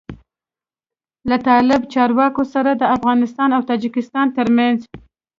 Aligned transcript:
له 1.29 1.37
طالب 1.47 1.81
چارواکو 1.93 2.43
سره 2.53 2.71
د 2.75 2.83
افغانستان 2.95 3.49
او 3.57 3.61
تاجکستان 3.69 4.27
تر 4.37 4.47
منځ 4.57 4.79